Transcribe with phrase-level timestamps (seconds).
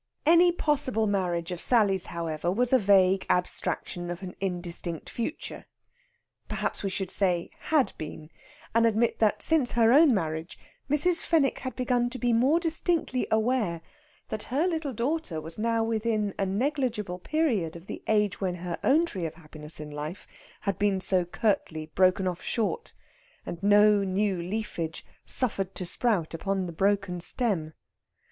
[0.25, 5.67] Any possible marriage of Sally's, however, was a vague abstraction of an indistinct future.
[6.47, 8.31] Perhaps we should say had been,
[8.73, 10.57] and admit that since her own marriage
[10.89, 11.21] Mrs.
[11.23, 13.83] Fenwick had begun to be more distinctly aware
[14.29, 18.79] that her little daughter was now within a negligible period of the age when her
[18.83, 20.25] own tree of happiness in life
[20.61, 22.91] had been so curtly broken off short,
[23.45, 27.75] and no new leafage suffered to sprout upon the broken stem.